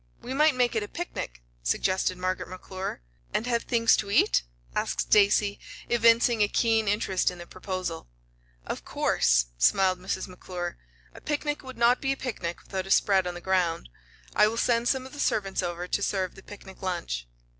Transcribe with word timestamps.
"We 0.19 0.33
might 0.33 0.55
make 0.55 0.75
it 0.75 0.81
a 0.81 0.87
picnic," 0.87 1.43
suggested 1.61 2.17
Margaret 2.17 2.49
McClure. 2.49 3.03
"And 3.35 3.45
have 3.45 3.61
things 3.61 3.95
to 3.97 4.09
eat?" 4.09 4.41
asked 4.75 5.01
Stacy, 5.01 5.59
evincing 5.89 6.41
a 6.41 6.47
keen 6.47 6.87
interest 6.87 7.29
in 7.29 7.37
the 7.37 7.45
proposal. 7.45 8.07
"Of 8.65 8.83
course," 8.83 9.45
smiled 9.59 9.99
Mrs. 9.99 10.27
McClure. 10.27 10.79
"A 11.13 11.21
picnic 11.21 11.61
would 11.63 11.77
not 11.77 12.01
be 12.01 12.11
a 12.13 12.17
picnic 12.17 12.63
without 12.63 12.87
a 12.87 12.89
spread 12.89 13.27
on 13.27 13.35
the 13.35 13.41
ground. 13.41 13.89
I 14.35 14.47
will 14.47 14.57
send 14.57 14.87
some 14.87 15.05
of 15.05 15.13
the 15.13 15.19
servants 15.19 15.61
over 15.61 15.87
to 15.89 16.01
serve 16.01 16.33
the 16.33 16.41
picnic 16.41 16.81
lunch." 16.81 17.27